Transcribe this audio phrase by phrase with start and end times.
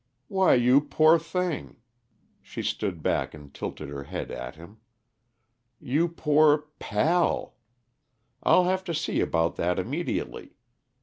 [0.29, 1.75] "Why, you poor thing!"
[2.41, 4.77] She stood back and tilted her head at him.
[5.79, 7.53] "You poor pal.
[8.41, 10.55] I'll have to see about that immediately.